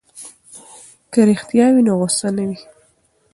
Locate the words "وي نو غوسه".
1.73-2.27